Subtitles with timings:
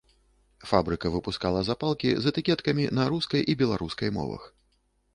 [0.69, 4.53] Фабрыка выпускала запалкі з этыкеткамі на рускай і беларускай мовах.